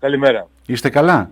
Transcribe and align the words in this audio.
Καλημέρα. 0.00 0.48
Είστε 0.66 0.90
καλά; 0.90 1.30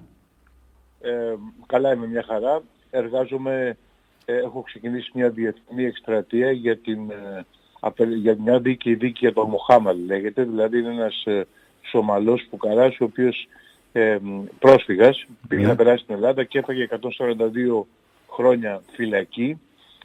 Ε, 1.00 1.34
καλά 1.66 1.92
είμαι 1.92 2.06
μια 2.06 2.24
χαρά. 2.28 2.62
Εργάζομαι, 2.90 3.76
ε, 4.24 4.36
έχω 4.36 4.62
ξεκινήσει 4.62 5.10
μια 5.14 5.30
διεθνή 5.30 5.84
εκστρατεία 5.84 6.50
για, 6.50 6.76
την, 6.76 7.10
ε, 7.10 8.04
για 8.04 8.36
μια 8.38 8.58
δίκη, 8.60 8.94
δίκη 8.94 9.18
για 9.18 9.32
τον 9.32 9.48
Μοχάμαλ 9.48 9.96
λέγεται. 10.06 10.42
Δηλαδή 10.44 10.78
είναι 10.78 10.90
ένας 10.90 11.24
ε, 11.24 11.46
Σομαλός 11.82 12.46
Πουκαράς 12.50 13.00
ο 13.00 13.04
οποίος 13.04 13.48
ε, 13.92 14.18
πρόσφυγας 14.58 15.24
πήγε 15.48 15.62
Ναι. 15.62 15.68
να 15.68 15.76
περάσει 15.76 16.02
στην 16.02 16.14
Ελλάδα 16.14 16.44
και 16.44 16.58
έφαγε 16.58 16.88
142 16.90 17.86
χρόνια 18.30 18.82
φυλακή 18.92 19.60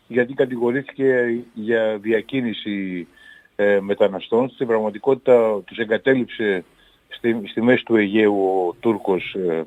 γιατί 0.07 0.33
κατηγορήθηκε 0.33 1.39
για 1.53 1.97
διακίνηση 1.97 3.07
ε, 3.55 3.79
μεταναστών. 3.79 4.49
Στην 4.49 4.67
πραγματικότητα 4.67 5.61
τους 5.65 5.77
εγκατέλειψε 5.77 6.63
στη, 7.11 7.41
στη 7.49 7.61
μέση 7.61 7.83
του 7.85 7.95
Αιγαίου 7.95 8.35
ο 8.35 8.75
Τούρκος 8.79 9.33
ε, 9.49 9.63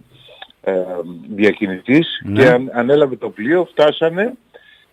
ε, 0.63 0.85
διακινητής 1.35 2.21
Ναι. 2.25 2.43
και 2.43 2.48
αν, 2.48 2.71
ανέλαβε 2.75 3.16
το 3.16 3.30
πλοίο, 3.30 3.65
φτάσανε 3.71 4.33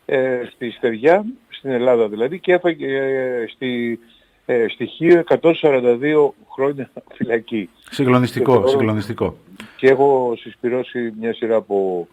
ε, 0.06 0.42
στη 0.54 0.72
Στεριά, 0.72 1.26
στην 1.50 1.70
Ελλάδα 1.72 2.08
δηλαδή 2.08 2.40
και 2.40 2.54
έφαγε 2.54 2.98
ε, 2.98 3.46
στη, 3.48 4.00
ε, 4.46 4.66
στοιχείο 4.70 5.24
142 5.42 6.30
χρόνια 6.54 6.90
φυλακή. 7.16 7.70
Συγκλονιστικό, 7.90 8.56
Και 8.56 8.62
το- 8.62 8.68
συγκλονιστικό. 8.68 9.36
Και 9.78 9.88
έχω 9.90 10.34
συσπηρώσει 10.40 11.14
μια 11.20 11.34
σειρά 11.34 11.56
από 11.56 12.08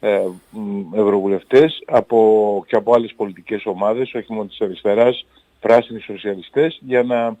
ε, 0.00 0.20
μ, 0.50 0.94
ευρωβουλευτές 0.94 1.82
από, 1.86 2.64
και 2.66 2.76
από 2.76 2.94
άλλες 2.94 3.12
πολιτικές 3.16 3.66
ομάδες, 3.66 4.14
όχι 4.14 4.32
μόνο 4.32 4.44
της 4.48 4.60
αριστεράς, 4.60 5.26
πράσινοι 5.60 6.00
σοσιαλιστές, 6.00 6.78
για 6.80 7.02
να 7.02 7.36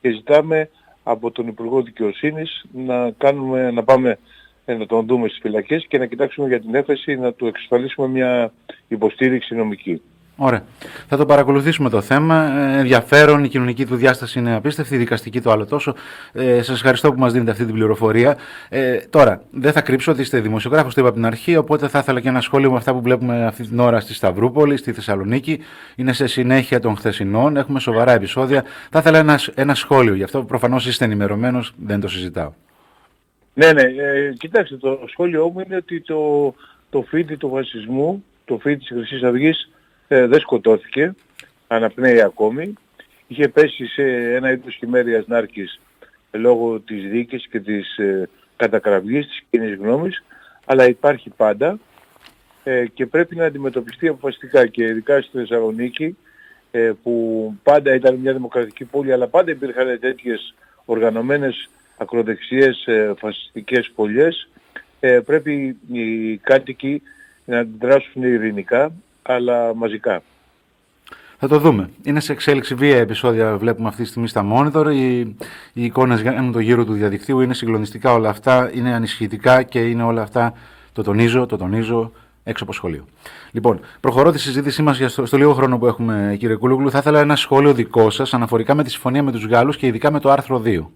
και 0.00 0.10
ζητάμε 0.12 0.70
από 1.08 1.30
τον 1.30 1.46
Υπουργό 1.46 1.82
Δικαιοσύνης 1.82 2.64
να, 2.72 3.10
κάνουμε, 3.10 3.70
να 3.70 3.84
πάμε 3.84 4.18
ε, 4.64 4.74
να 4.74 4.86
τον 4.86 5.06
δούμε 5.06 5.28
στις 5.28 5.40
φυλακές 5.40 5.86
και 5.88 5.98
να 5.98 6.06
κοιτάξουμε 6.06 6.48
για 6.48 6.60
την 6.60 6.74
έφεση 6.74 7.16
να 7.16 7.32
του 7.32 7.46
εξασφαλίσουμε 7.46 8.08
μια 8.08 8.52
υποστήριξη 8.88 9.54
νομική. 9.54 10.02
Ωραία. 10.38 10.64
Θα 11.08 11.16
το 11.16 11.26
παρακολουθήσουμε 11.26 11.90
το 11.90 12.00
θέμα. 12.00 12.44
Ε, 12.44 12.78
ενδιαφέρον, 12.78 13.44
η 13.44 13.48
κοινωνική 13.48 13.86
του 13.86 13.96
διάσταση 13.96 14.38
είναι 14.38 14.54
απίστευτη, 14.54 14.94
η 14.94 14.98
δικαστική 14.98 15.40
το 15.40 15.50
άλλο 15.50 15.66
τόσο. 15.66 15.94
Ε, 16.32 16.62
Σας 16.62 16.76
ευχαριστώ 16.76 17.12
που 17.12 17.18
μας 17.18 17.32
δίνετε 17.32 17.50
αυτή 17.50 17.64
την 17.64 17.74
πληροφορία. 17.74 18.36
Ε, 18.68 18.96
τώρα, 19.10 19.42
δεν 19.50 19.72
θα 19.72 19.80
κρύψω 19.80 20.12
ότι 20.12 20.20
είστε 20.20 20.40
δημοσιογράφος, 20.40 20.94
το 20.94 21.00
είπα 21.00 21.08
από 21.08 21.18
την 21.18 21.26
αρχή, 21.26 21.56
οπότε 21.56 21.88
θα 21.88 21.98
ήθελα 21.98 22.20
και 22.20 22.28
ένα 22.28 22.40
σχόλιο 22.40 22.70
με 22.70 22.76
αυτά 22.76 22.92
που 22.92 23.00
βλέπουμε 23.00 23.46
αυτή 23.46 23.68
την 23.68 23.78
ώρα 23.78 24.00
στη 24.00 24.14
Σταυρούπολη, 24.14 24.76
στη 24.76 24.92
Θεσσαλονίκη. 24.92 25.60
Είναι 25.96 26.12
σε 26.12 26.26
συνέχεια 26.26 26.80
των 26.80 26.96
χθεσινών, 26.96 27.56
έχουμε 27.56 27.80
σοβαρά 27.80 28.12
επεισόδια. 28.12 28.64
Θα 28.90 28.98
ήθελα 28.98 29.18
ένας, 29.18 29.48
ένα 29.54 29.74
σχόλιο 29.74 30.14
γι' 30.14 30.22
αυτό. 30.22 30.44
Προφανώς 30.44 30.86
είστε 30.86 31.04
ενημερωμένος, 31.04 31.72
δεν 31.76 32.00
το 32.00 32.08
συζητάω. 32.08 32.52
Ναι, 33.54 33.72
ναι, 33.72 33.82
ε, 33.82 34.32
κοιτάξτε, 34.38 34.76
το 34.76 35.00
σχόλιο 35.08 35.48
μου 35.48 35.62
είναι 35.66 35.76
ότι 35.76 36.00
το, 36.00 36.54
το 36.90 37.04
φίδι 37.08 37.36
του 37.36 37.50
φασισμού, 37.50 38.24
το 38.44 38.58
φίδι 38.58 38.76
της 38.76 38.88
Χρυσής 38.88 39.22
Αυγής 39.22 39.70
ε, 40.08 40.26
δεν 40.26 40.40
σκοτώθηκε, 40.40 41.14
αναπνέει 41.66 42.22
ακόμη. 42.22 42.72
Είχε 43.26 43.48
πέσει 43.48 43.86
σε 43.86 44.02
ένα 44.34 44.50
είδος 44.50 44.74
χειμέριας 44.74 45.26
νάρκης 45.26 45.80
λόγω 46.30 46.80
της 46.80 47.08
δίκης 47.08 47.46
και 47.46 47.60
της 47.60 47.96
ε, 47.96 48.28
κατακραυγής 48.56 49.26
της 49.26 49.42
κοινής 49.50 49.74
γνώμης, 49.74 50.24
αλλά 50.64 50.88
υπάρχει 50.88 51.30
πάντα 51.30 51.78
ε, 52.64 52.86
και 52.86 53.06
πρέπει 53.06 53.36
να 53.36 53.44
αντιμετωπιστεί 53.44 54.08
αποφασιστικά 54.08 54.66
και 54.66 54.84
ειδικά 54.84 55.20
στη 55.20 55.38
Θεσσαλονίκη 55.38 56.16
ε, 56.70 56.92
που 57.02 57.54
πάντα 57.62 57.94
ήταν 57.94 58.14
μια 58.14 58.32
δημοκρατική 58.32 58.84
πόλη 58.84 59.12
αλλά 59.12 59.26
πάντα 59.26 59.50
υπήρχαν 59.50 59.98
τέτοιες 60.00 60.54
οργανωμένες 60.84 61.68
ακροδεξιές 61.96 62.86
ε, 62.86 63.14
φασιστικές 63.18 63.90
πολιές 63.94 64.48
ε, 65.00 65.20
πρέπει 65.20 65.76
οι 65.92 66.36
κάτοικοι 66.36 67.02
να 67.44 67.58
αντιδράσουν 67.58 68.22
ειρηνικά 68.22 68.92
αλλά 69.26 69.74
μαζικά. 69.74 70.22
Θα 71.38 71.48
το 71.48 71.58
δούμε. 71.58 71.90
Είναι 72.02 72.20
σε 72.20 72.32
εξέλιξη 72.32 72.74
βία 72.74 72.98
επεισόδια, 72.98 73.56
βλέπουμε 73.56 73.88
αυτή 73.88 74.02
τη 74.02 74.08
στιγμή 74.08 74.28
στα 74.28 74.46
monitor. 74.52 74.92
Οι, 74.94 75.18
οι 75.72 75.84
εικόνες 75.84 76.22
κάνουν 76.22 76.52
το 76.52 76.58
γύρο 76.58 76.84
του 76.84 76.92
διαδικτύου. 76.92 77.40
Είναι 77.40 77.54
συγκλονιστικά 77.54 78.12
όλα 78.12 78.28
αυτά. 78.28 78.70
Είναι 78.74 78.94
ανησυχητικά 78.94 79.62
και 79.62 79.80
είναι 79.80 80.02
όλα 80.02 80.22
αυτά. 80.22 80.52
Το 80.92 81.02
τονίζω, 81.02 81.46
το 81.46 81.56
τονίζω 81.56 82.12
έξω 82.44 82.64
από 82.64 82.72
σχολείο. 82.72 83.04
Λοιπόν, 83.50 83.80
προχωρώ 84.00 84.30
τη 84.30 84.38
συζήτησή 84.38 84.82
μας 84.82 85.00
στο, 85.06 85.26
στο 85.26 85.36
λίγο 85.36 85.54
χρόνο 85.54 85.78
που 85.78 85.86
έχουμε, 85.86 86.36
κύριε 86.38 86.56
Κούλουγλου. 86.56 86.90
Θα 86.90 86.98
ήθελα 86.98 87.20
ένα 87.20 87.36
σχόλιο 87.36 87.74
δικό 87.74 88.10
σας 88.10 88.34
αναφορικά 88.34 88.74
με 88.74 88.82
τη 88.82 88.90
συμφωνία 88.90 89.22
με 89.22 89.32
τους 89.32 89.46
Γάλλους 89.46 89.76
και 89.76 89.86
ειδικά 89.86 90.10
με 90.10 90.20
το 90.20 90.30
άρθρο 90.30 90.62
2 90.64 90.86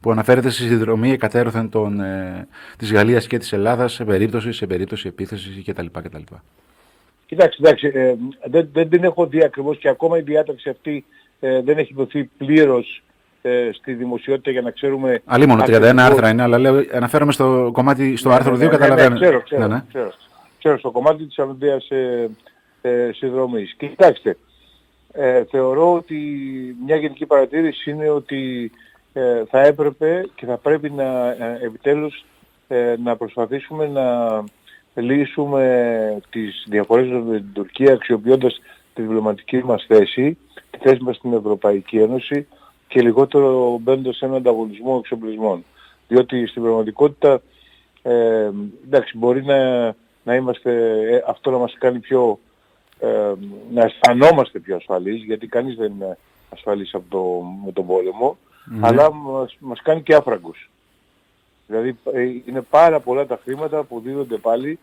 που 0.00 0.10
αναφέρεται 0.10 0.50
στη 0.50 0.62
συνδρομή 0.62 1.10
εκατέρωθεν 1.10 1.68
των, 1.68 2.00
ε, 2.00 2.46
της 2.76 2.92
Γαλλίας 2.92 3.26
και 3.26 3.38
της 3.38 3.52
Ελλάδας 3.52 3.92
σε 3.92 4.04
περίπτωση, 4.04 4.52
σε 4.52 4.66
περίπτωση 4.66 5.08
επίθεσης 5.08 5.64
κτλ. 5.64 5.86
κτλ. 5.92 6.22
Κοιτάξτε, 7.30 7.62
εντάξει, 7.68 7.90
ε, 7.94 8.14
δεν, 8.44 8.68
δεν 8.72 8.88
την 8.88 9.04
έχω 9.04 9.26
δει 9.26 9.44
ακριβώς 9.44 9.78
και 9.78 9.88
ακόμα 9.88 10.18
η 10.18 10.20
διάταξη 10.20 10.68
αυτή 10.68 11.04
ε, 11.40 11.62
δεν 11.62 11.78
έχει 11.78 11.94
δοθεί 11.94 12.24
πλήρως 12.24 13.02
ε, 13.42 13.68
στη 13.72 13.92
δημοσιότητα 13.92 14.50
για 14.50 14.60
να 14.60 14.70
ξέρουμε... 14.70 15.22
Αλλή 15.24 15.46
μόνο 15.46 15.62
31 15.62 15.66
ακριβώς- 15.66 15.98
άρθρα 15.98 16.28
είναι, 16.28 16.42
αλλά 16.42 16.58
λέω, 16.58 16.84
αναφέρομαι 16.92 17.32
στο 17.32 17.70
κομμάτι, 17.72 18.16
στο 18.16 18.28
Ναι, 18.28 18.34
άρθρο 18.34 18.54
2, 18.54 18.58
ναι, 18.58 18.64
ναι, 18.64 18.70
καταλαβαίνω. 18.70 19.14
Ναι, 19.14 19.20
ξέρω, 19.20 19.42
ξέρω, 19.42 19.66
Ναι, 19.66 19.74
ναι. 19.74 19.84
ξέρω, 19.88 20.12
ξέρω, 20.58 20.78
στο 20.78 20.90
κομμάτι 20.90 21.24
της 21.24 21.38
αμοιβαίας 21.38 21.88
ε, 21.90 22.30
ε, 22.82 23.10
συνδρομής. 23.12 23.74
Και 23.76 23.86
Κοιτάξτε, 23.86 24.36
ε, 25.12 25.44
θεωρώ 25.50 25.94
ότι 25.94 26.16
μια 26.86 26.96
γενική 26.96 27.26
παρατήρηση 27.26 27.90
είναι 27.90 28.08
ότι 28.08 28.70
ε, 29.12 29.42
θα 29.50 29.60
έπρεπε 29.60 30.24
και 30.34 30.46
θα 30.46 30.56
πρέπει 30.56 30.90
να 30.90 31.28
ε, 31.30 31.58
επιτέλους 31.62 32.24
ε, 32.68 32.94
να 33.04 33.16
προσπαθήσουμε 33.16 33.86
να 33.86 34.04
λύσουμε 35.00 36.20
τις 36.30 36.64
διαφορές 36.68 37.08
μας 37.08 37.22
με 37.22 37.36
την 37.36 37.52
Τουρκία 37.52 37.92
αξιοποιώντας 37.92 38.60
τη 38.94 39.02
διπλωματική 39.02 39.64
μας 39.64 39.84
θέση, 39.88 40.38
τη 40.70 40.78
θέση 40.78 41.02
μας 41.02 41.16
στην 41.16 41.32
Ευρωπαϊκή 41.32 41.98
Ένωση 41.98 42.46
και 42.88 43.02
λιγότερο 43.02 43.78
μπαίνοντας 43.80 44.16
σε 44.16 44.24
έναν 44.24 44.36
ανταγωνισμό 44.36 44.96
εξοπλισμών. 45.02 45.64
Διότι 46.08 46.46
στην 46.46 46.62
πραγματικότητα 46.62 47.40
ε, 48.02 48.50
εντάξει, 48.86 49.18
μπορεί 49.18 49.44
να, 49.44 49.86
να 50.22 50.34
είμαστε, 50.34 50.70
ε, 51.10 51.22
αυτό 51.26 51.50
να 51.50 51.58
μας 51.58 51.74
κάνει 51.78 51.98
πιο, 51.98 52.38
ε, 52.98 53.32
να 53.72 53.84
αισθανόμαστε 53.84 54.58
πιο 54.58 54.76
ασφαλείς, 54.76 55.24
γιατί 55.24 55.46
κανείς 55.46 55.76
δεν 55.76 55.92
είναι 55.92 56.18
ασφαλής 56.50 56.94
από 56.94 57.04
το, 57.08 57.42
με 57.64 57.72
τον 57.72 57.86
πόλεμο, 57.86 58.36
αλλά 58.80 59.12
μας, 59.12 59.56
μας 59.58 59.82
κάνει 59.82 60.02
και 60.02 60.14
άφραγκους. 60.14 60.70
Δηλαδή 61.70 61.96
ε, 62.12 62.22
είναι 62.44 62.62
πάρα 62.70 63.00
πολλά 63.00 63.26
τα 63.26 63.40
χρήματα 63.44 63.82
που 63.82 64.00
δίνονται 64.00 64.36
πάλι 64.36 64.78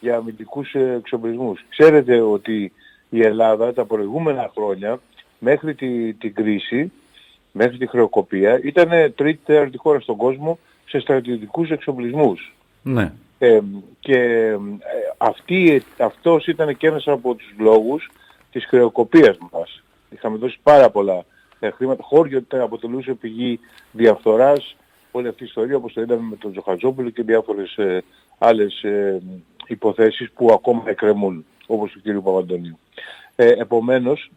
για 0.00 0.16
αμυντικούς 0.16 0.74
ε, 0.74 0.94
εξοπλισμούς. 0.98 1.64
Ξέρετε 1.68 2.20
ότι 2.20 2.72
η 3.10 3.22
Ελλάδα 3.22 3.72
τα 3.72 3.84
προηγούμενα 3.84 4.50
χρόνια, 4.54 5.00
μέχρι 5.38 5.74
τη, 5.74 6.12
την 6.12 6.34
κρίση, 6.34 6.92
μέχρι 7.52 7.76
τη 7.76 7.86
χρεοκοπία, 7.86 8.60
ήταν 8.62 8.88
τρίτη 9.14 9.40
τέταρτη 9.44 9.78
χώρα 9.78 10.00
στον 10.00 10.16
κόσμο 10.16 10.58
σε 10.88 11.00
στρατιωτικούς 11.00 11.70
εξοπλισμούς. 11.70 12.54
ναι. 12.82 13.12
Ε, 13.38 13.60
και 14.00 14.16
ε, 14.16 14.58
αυτή, 15.18 15.82
αυτός 15.98 16.46
ήταν 16.46 16.76
και 16.76 16.86
ένας 16.86 17.06
από 17.06 17.34
τους 17.34 17.52
λόγους 17.58 18.10
της 18.52 18.66
χρεοκοπίας 18.66 19.36
μας. 19.52 19.82
Είχαμε 20.10 20.36
δώσει 20.36 20.58
πάρα 20.62 20.90
πολλά 20.90 21.24
ε, 21.60 21.70
χρήματα. 21.70 22.02
Χώριο 22.02 22.42
αποτελούσε 22.50 23.12
πηγή 23.12 23.60
διαφθοράς, 23.92 24.76
όλη 25.12 25.28
αυτή 25.28 25.42
η 25.42 25.46
ιστορία 25.46 25.76
όπως 25.76 25.92
το 25.92 26.00
είδαμε 26.00 26.28
με 26.30 26.36
τον 26.36 26.50
Τζοχατζόπουλο 26.52 27.10
και 27.10 27.22
διάφορες 27.22 27.76
ε, 27.76 28.02
άλλες 28.38 28.82
ε, 28.82 29.22
υποθέσεις 29.66 30.30
που 30.30 30.52
ακόμα 30.52 30.82
εκκρεμούν, 30.86 31.44
όπως 31.66 31.90
του 31.90 32.00
κ. 32.02 32.22
Παπαντονίου. 32.22 32.78
Ε, 33.36 33.48
επομένως, 33.48 34.30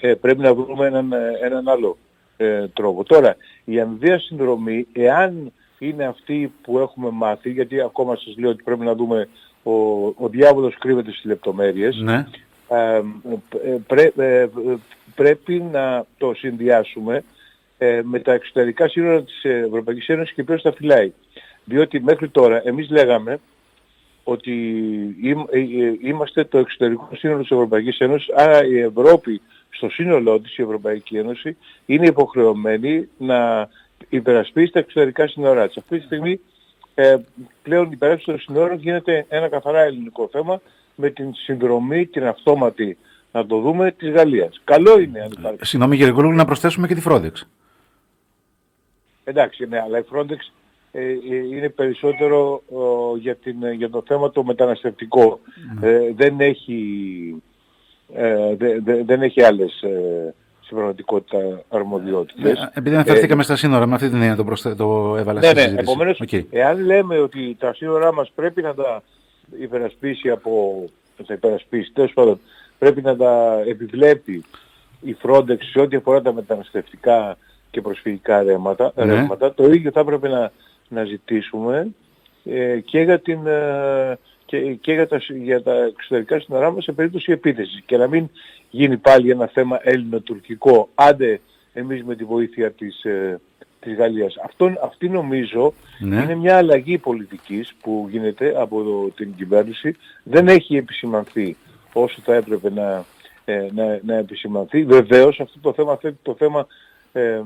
ε, 0.00 0.14
πρέπει 0.14 0.40
να 0.40 0.54
βρούμε 0.54 0.86
έναν, 0.86 1.12
ε, 1.12 1.38
έναν 1.42 1.68
άλλο 1.68 1.96
ε, 2.36 2.68
τρόπο. 2.68 3.04
Τώρα, 3.04 3.36
η 3.64 3.80
αμοιβαία 3.80 4.18
συνδρομή, 4.18 4.86
εάν 4.92 5.52
είναι 5.78 6.04
αυτή 6.04 6.52
που 6.62 6.78
έχουμε 6.78 7.10
μάθει, 7.10 7.50
γιατί 7.50 7.80
ακόμα 7.80 8.16
σας 8.16 8.36
λέω 8.38 8.50
ότι 8.50 8.62
πρέπει 8.62 8.84
να 8.84 8.94
δούμε, 8.94 9.28
ο, 9.62 9.72
ο 10.06 10.28
διάβολος 10.30 10.78
κρύβεται 10.78 11.10
στις 11.10 11.24
λεπτομέρειες, 11.24 11.96
ναι. 11.96 12.26
ε, 12.68 12.96
ε, 12.96 13.76
πρέ- 13.86 14.18
ε, 14.18 14.40
ε, 14.40 14.48
πρέπει 15.14 15.62
να 15.72 16.04
το 16.18 16.34
συνδυάσουμε 16.34 17.24
ε, 17.82 18.00
με 18.04 18.18
τα 18.20 18.32
εξωτερικά 18.32 18.88
σύνορα 18.88 19.22
της 19.22 19.44
Ευρωπαϊκής 19.44 20.08
Ένωσης 20.08 20.34
και 20.34 20.44
ποιος 20.44 20.62
τα 20.62 20.72
φυλάει. 20.72 21.12
Διότι 21.64 22.00
μέχρι 22.00 22.28
τώρα 22.28 22.62
εμείς 22.64 22.90
λέγαμε 22.90 23.40
ότι 24.24 24.52
ειμ- 25.22 25.48
ε, 25.50 25.58
ε, 25.58 25.96
είμαστε 26.00 26.44
το 26.44 26.58
εξωτερικό 26.58 27.08
σύνορο 27.16 27.40
της 27.40 27.50
Ευρωπαϊκής 27.50 27.98
Ένωσης, 27.98 28.34
άρα 28.34 28.64
η 28.64 28.78
Ευρώπη 28.78 29.40
στο 29.70 29.88
σύνολό 29.88 30.40
της, 30.40 30.58
η 30.58 30.62
Ευρωπαϊκή 30.62 31.16
Ένωση, 31.16 31.56
είναι 31.86 32.06
υποχρεωμένη 32.06 33.08
να 33.18 33.68
υπερασπίσει 34.08 34.72
τα 34.72 34.78
εξωτερικά 34.78 35.26
σύνορά 35.26 35.66
της. 35.66 35.76
Αυτή 35.76 35.98
τη 35.98 36.04
στιγμή 36.04 36.40
ε, 36.94 37.16
πλέον 37.62 37.84
η 37.84 37.90
υπεράσπιση 37.92 38.26
των 38.26 38.38
σύνορων 38.38 38.78
γίνεται 38.78 39.26
ένα 39.28 39.48
καθαρά 39.48 39.80
ελληνικό 39.80 40.28
θέμα 40.32 40.60
με 40.94 41.10
την 41.10 41.34
συνδρομή, 41.34 42.06
την 42.06 42.26
αυτόματη, 42.26 42.96
να 43.32 43.46
το 43.46 43.60
δούμε, 43.60 43.90
της 43.90 44.10
Γαλλίας. 44.10 44.60
Καλό 44.64 44.98
είναι 44.98 45.20
αν 45.20 45.30
υπάρχει. 45.38 45.58
Συγγνώμη 45.64 45.96
κύριε 45.96 46.12
Κούλογλου, 46.12 46.36
να 46.36 46.44
προσθέσουμε 46.44 46.86
και 46.86 46.94
τη 46.94 47.00
Frontex. 47.00 47.46
Εντάξει, 49.30 49.66
ναι, 49.66 49.80
αλλά 49.80 49.98
η 49.98 50.02
Frontex 50.12 50.38
ε, 50.92 51.00
ε, 51.02 51.16
είναι 51.56 51.68
περισσότερο 51.68 52.62
για, 53.18 53.36
την, 53.36 53.72
για 53.72 53.90
το 53.90 54.02
θέμα 54.06 54.30
το 54.30 54.44
μεταναστευτικό. 54.44 55.40
Ναι. 55.80 55.88
Ε, 55.88 56.12
δεν 56.16 56.40
έχει, 56.40 57.42
ε, 58.14 58.54
δε, 58.56 59.02
δεν 59.04 59.22
έχει 59.22 59.42
άλλες 59.42 59.82
ε, 59.82 60.34
στην 60.60 60.76
πραγματικότητα 60.76 61.62
αρμοδιότητες. 61.68 62.58
Ναι, 62.58 62.68
επειδή 62.74 62.94
αναφερθήκαμε 62.94 63.42
στα 63.42 63.56
σύνορα, 63.56 63.86
με 63.86 63.94
αυτή 63.94 64.08
την 64.08 64.16
έννοια 64.16 64.36
το, 64.36 64.44
προσθε... 64.44 64.74
το 64.74 65.16
έβαλα 65.16 65.40
ναι, 65.40 65.52
ναι, 65.52 65.80
επομένως, 65.80 66.22
okay. 66.26 66.44
εάν 66.50 66.84
λέμε 66.84 67.18
ότι 67.18 67.56
τα 67.58 67.74
σύνορά 67.74 68.12
μας 68.12 68.32
πρέπει 68.34 68.62
να 68.62 68.74
τα 68.74 69.02
υπερασπίσει 69.60 70.30
από, 70.30 70.84
τα 71.26 71.34
υπερασπίσει, 71.34 71.92
τέλος 71.92 72.12
πάντων, 72.12 72.40
πρέπει 72.78 73.02
να 73.02 73.16
τα 73.16 73.62
επιβλέπει 73.66 74.44
η 75.00 75.16
Frontex 75.22 75.58
σε 75.72 75.80
ό,τι 75.80 75.96
αφορά 75.96 76.22
τα 76.22 76.32
μεταναστευτικά 76.32 77.36
και 77.70 77.80
προσφυγικά 77.80 78.42
ρεύματα, 78.42 78.92
ναι. 78.96 79.04
ρεύματα 79.04 79.54
το 79.54 79.72
ίδιο 79.72 79.90
θα 79.90 80.00
έπρεπε 80.00 80.28
να, 80.28 80.52
να 80.88 81.04
ζητήσουμε 81.04 81.88
ε, 82.44 82.80
και, 82.80 83.00
για, 83.00 83.20
την, 83.20 83.46
ε, 83.46 84.18
και, 84.46 84.58
και 84.74 84.92
για, 84.92 85.08
τα, 85.08 85.20
για 85.42 85.62
τα 85.62 85.72
εξωτερικά 85.72 86.40
σύνορά 86.40 86.70
μας 86.70 86.84
σε 86.84 86.92
περίπτωση 86.92 87.32
επίθεσης 87.32 87.82
και 87.86 87.96
να 87.96 88.06
μην 88.06 88.28
γίνει 88.70 88.96
πάλι 88.96 89.30
ένα 89.30 89.46
θέμα 89.46 89.78
έλληνο-τουρκικό, 89.82 90.88
άντε 90.94 91.40
εμείς 91.72 92.04
με 92.04 92.14
τη 92.14 92.24
βοήθεια 92.24 92.70
της, 92.70 93.04
ε, 93.04 93.40
της 93.80 93.94
Γαλλίας. 93.94 94.36
Αυτό, 94.44 94.72
αυτή 94.82 95.08
νομίζω 95.08 95.74
ναι. 95.98 96.22
είναι 96.22 96.34
μια 96.34 96.56
αλλαγή 96.56 96.98
πολιτικής 96.98 97.74
που 97.82 98.06
γίνεται 98.10 98.54
από 98.56 99.10
την 99.16 99.34
κυβέρνηση. 99.34 99.96
Δεν 100.22 100.48
έχει 100.48 100.76
επισημανθεί 100.76 101.56
όσο 101.92 102.20
θα 102.24 102.34
έπρεπε 102.34 102.70
να, 102.70 103.04
ε, 103.44 103.66
να, 103.74 103.98
να 104.02 104.14
επισημανθεί. 104.14 104.84
Βεβαίως 104.84 105.40
αυτό 105.40 105.58
το 105.60 105.72
θέμα 105.72 105.96
θέτει 105.96 106.18
το 106.22 106.34
θέμα 106.38 106.66
ε, 107.12 107.40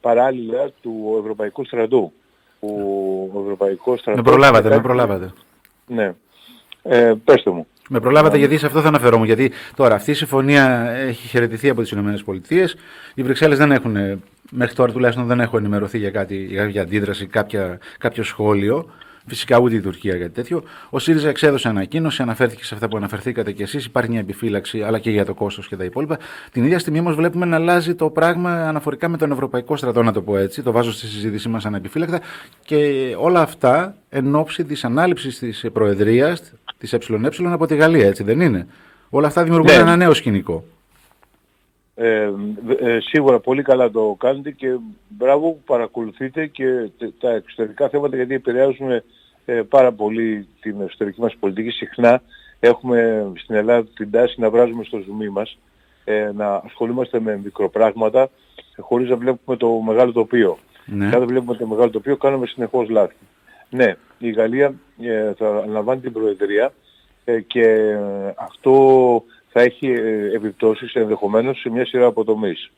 παράλληλα 0.00 0.70
του 0.80 1.16
Ευρωπαϊκού 1.20 1.64
Στρατού. 1.64 2.12
Ο 2.60 3.40
Ευρωπαϊκός 3.42 4.00
Στρατός... 4.00 4.24
Με 4.24 4.30
προλάβατε, 4.30 4.68
με 4.68 4.80
προλάβατε. 4.80 5.32
Ναι. 5.86 6.14
Ε, 6.82 7.14
πέστε 7.24 7.50
μου. 7.50 7.66
Με 7.88 8.00
προλάβατε 8.00 8.34
ναι. 8.34 8.38
γιατί 8.38 8.58
σε 8.58 8.66
αυτό 8.66 8.80
θα 8.80 8.88
αναφερόμουν. 8.88 9.26
Γιατί 9.26 9.52
τώρα 9.76 9.94
αυτή 9.94 10.10
η 10.10 10.14
συμφωνία 10.14 10.90
έχει 10.90 11.28
χαιρετηθεί 11.28 11.68
από 11.68 11.82
τις 11.82 11.90
ΗΠΑ. 11.90 12.68
Οι 13.14 13.22
Βρυξέλλες 13.22 13.58
δεν 13.58 13.72
έχουν, 13.72 14.22
μέχρι 14.50 14.74
τώρα 14.74 14.92
τουλάχιστον 14.92 15.26
δεν 15.26 15.40
έχω 15.40 15.56
ενημερωθεί 15.56 15.98
για, 15.98 16.10
κάτι, 16.10 16.36
για 16.70 16.82
αντίδραση, 16.82 17.26
κάποια, 17.26 17.78
κάποιο 17.98 18.22
σχόλιο. 18.22 18.90
Φυσικά 19.28 19.58
ούτε 19.58 19.74
η 19.74 19.80
Τουρκία 19.80 20.18
κάτι 20.18 20.30
τέτοιο. 20.30 20.62
Ο 20.90 20.98
ΣΥΡΙΖΑ 20.98 21.28
εξέδωσε 21.28 21.68
ανακοίνωση, 21.68 22.22
αναφέρθηκε 22.22 22.64
σε 22.64 22.74
αυτά 22.74 22.88
που 22.88 22.96
αναφερθήκατε 22.96 23.52
κι 23.52 23.62
εσείς. 23.62 23.84
Υπάρχει 23.84 24.10
μια 24.10 24.20
επιφύλαξη, 24.20 24.82
αλλά 24.82 24.98
και 24.98 25.10
για 25.10 25.24
το 25.24 25.34
κόστος 25.34 25.68
και 25.68 25.76
τα 25.76 25.84
υπόλοιπα. 25.84 26.18
Την 26.52 26.64
ίδια 26.64 26.78
στιγμή 26.78 26.98
όμως 26.98 27.14
βλέπουμε 27.14 27.46
να 27.46 27.56
αλλάζει 27.56 27.94
το 27.94 28.10
πράγμα 28.10 28.68
αναφορικά 28.68 29.08
με 29.08 29.16
τον 29.16 29.32
Ευρωπαϊκό 29.32 29.76
Στρατό, 29.76 30.02
να 30.02 30.12
το 30.12 30.22
πω 30.22 30.36
έτσι. 30.36 30.62
Το 30.62 30.72
βάζω 30.72 30.92
στη 30.92 31.06
συζήτησή 31.06 31.48
μας 31.48 31.66
ανεπιφύλακτα. 31.66 32.20
Και 32.64 33.14
όλα 33.18 33.40
αυτά 33.40 33.94
εν 34.08 34.34
ώψη 34.34 34.64
της 34.64 34.84
ανάληψης 34.84 35.38
της 35.38 35.66
Προεδρίας 35.72 36.52
της 36.78 36.92
ΕΕ 36.92 36.98
από 37.50 37.66
τη 37.66 37.76
Γαλλία, 37.76 38.06
έτσι 38.06 38.22
δεν 38.22 38.40
είναι; 38.40 38.66
Όλα 39.10 39.26
αυτά 39.26 39.42
δημιουργούν 39.42 39.74
ναι. 39.74 39.80
ένα 39.80 39.96
νέο 39.96 40.14
σκηνικό. 40.14 40.64
Ε, 41.94 42.32
ε, 42.80 42.98
σίγουρα 43.00 43.38
πολύ 43.38 43.62
καλά 43.62 43.90
το 43.90 44.16
κάνετε 44.18 44.50
και 44.50 44.76
μπράβο 45.08 45.50
που 45.50 45.62
παρακολουθείτε 45.66 46.46
και 46.46 46.90
τα 47.20 47.30
εξωτερικά 47.30 47.88
θέματα 47.88 48.16
γιατί 48.16 48.34
επηρεάζουν 48.34 48.90
ε, 48.90 49.04
πάρα 49.68 49.92
πολύ 49.92 50.46
την 50.60 50.80
εσωτερική 50.80 51.20
μας 51.20 51.36
πολιτική. 51.40 51.70
Συχνά 51.70 52.22
έχουμε 52.60 53.30
στην 53.36 53.54
Ελλάδα 53.54 53.88
την 53.94 54.10
τάση 54.10 54.40
να 54.40 54.50
βράζουμε 54.50 54.84
στο 54.84 54.98
ζουμί 54.98 55.28
μας, 55.28 55.58
ε, 56.04 56.30
να 56.34 56.54
ασχολούμαστε 56.54 57.20
με 57.20 57.40
μικροπράγματα 57.44 58.30
χωρίς 58.76 59.08
να 59.08 59.16
βλέπουμε 59.16 59.56
το 59.56 59.68
μεγάλο 59.68 60.12
τοπίο. 60.12 60.58
Ναι. 60.86 61.10
Κάθε 61.10 61.24
βλέπουμε 61.24 61.56
το 61.56 61.66
μεγάλο 61.66 61.90
τοπίο 61.90 62.16
κάνουμε 62.16 62.46
συνεχώς 62.46 62.88
λάθη. 62.88 63.14
Ναι, 63.70 63.96
η 64.18 64.30
Γαλλία 64.30 64.74
ε, 65.02 65.32
θα 65.36 65.64
λαμβάνει 65.66 66.00
την 66.00 66.12
Προεδρία 66.12 66.72
ε, 67.24 67.40
και 67.40 67.96
αυτό 68.34 69.24
θα 69.48 69.60
έχει 69.60 69.86
ε, 69.86 70.34
επιπτώσεις 70.34 70.94
ενδεχομένως 70.94 71.60
σε 71.60 71.70
μια 71.70 71.86
σειρά 71.86 72.06
από 72.06 72.24
τομείς. 72.24 72.70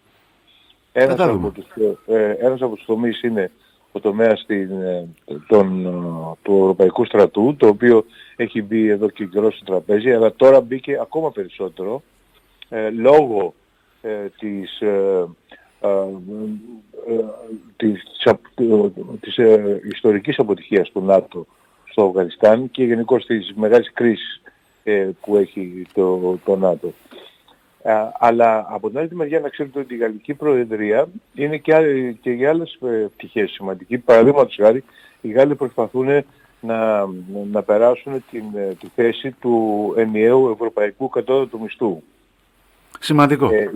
Ένας 0.92 1.20
από, 1.20 1.50
τους, 1.50 1.64
ε, 2.06 2.36
ένας 2.38 2.62
από 2.62 2.76
τους 2.76 2.84
τομείς 2.84 3.22
είναι 3.22 3.50
ο 3.92 4.00
τομέας 4.00 4.40
στην, 4.40 4.70
τον, 5.48 5.82
του 6.42 6.58
Ευρωπαϊκού 6.60 7.04
Στρατού, 7.04 7.56
το 7.56 7.66
οποίο 7.66 8.04
έχει 8.36 8.62
μπει 8.62 8.88
εδώ 8.88 9.08
και 9.08 9.24
καιρό 9.24 9.52
στο 9.52 9.64
τραπέζι, 9.64 10.12
αλλά 10.12 10.32
τώρα 10.34 10.60
μπήκε 10.60 10.98
ακόμα 11.00 11.30
περισσότερο 11.32 12.02
ε, 12.68 12.90
λόγω 12.90 13.54
ε, 14.02 14.26
της, 14.38 14.80
ε, 14.80 15.24
της, 17.76 18.02
της 19.20 19.38
ιστορικής 19.92 20.38
αποτυχίας 20.38 20.90
του 20.90 21.00
ΝΑΤΟ 21.00 21.46
στο 21.90 22.04
Αφγανιστάν 22.04 22.70
και 22.70 22.84
γενικώς 22.84 23.26
της 23.26 23.52
μεγάλης 23.54 23.92
κρίσης 23.92 24.42
που 25.20 25.36
έχει 25.36 25.86
το, 25.94 26.38
το 26.44 26.56
ΝΑΤΟ. 26.56 26.92
Αλλά 28.18 28.66
από 28.68 28.88
την 28.88 28.98
άλλη 28.98 29.08
μεριά 29.12 29.40
να 29.40 29.48
ξέρετε 29.48 29.78
ότι 29.78 29.94
η 29.94 29.96
Γαλλική 29.96 30.34
Προεδρία 30.34 31.08
είναι 31.34 31.56
και, 31.56 31.72
και 32.20 32.30
για 32.30 32.50
άλλες 32.50 32.78
ε, 32.82 33.06
πτυχές 33.16 33.50
σημαντική. 33.50 33.98
Παραδείγματος 33.98 34.56
χάρη, 34.60 34.84
οι 35.20 35.30
Γάλλοι 35.30 35.54
προσπαθούν 35.54 36.24
να, 36.60 37.06
να 37.50 37.62
περάσουν 37.62 38.24
την, 38.30 38.44
ε, 38.54 38.74
τη 38.80 38.88
θέση 38.94 39.30
του 39.30 39.94
ενιαίου 39.96 40.48
ευρωπαϊκού 40.48 41.08
κατώτατου 41.08 41.60
μισθού. 41.60 42.02
Σημαντικό. 43.00 43.48
Ε, 43.52 43.70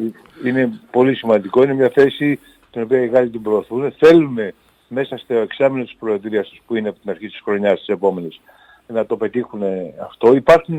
είναι 0.45 0.81
πολύ 0.91 1.15
σημαντικό. 1.15 1.62
Είναι 1.62 1.75
μια 1.75 1.91
θέση 1.95 2.39
την 2.71 2.83
οποία 2.83 3.01
οι 3.01 3.06
Γάλλοι 3.06 3.31
την 3.31 3.43
προωθούν. 3.43 3.93
Θέλουμε 3.99 4.55
μέσα 4.89 5.17
στο 5.17 5.35
εξάμεινο 5.35 5.85
της 5.85 5.97
Προεδρίας 5.99 6.49
τους 6.49 6.61
που 6.67 6.77
είναι 6.77 6.89
από 6.89 6.99
την 7.01 7.11
αρχή 7.11 7.27
της 7.27 7.41
χρονιάς 7.45 7.79
της 7.79 7.89
επόμενης 7.89 8.41
να 8.87 9.06
το 9.06 9.17
πετύχουν 9.17 9.62
αυτό. 10.06 10.35
Υπάρχουν 10.35 10.79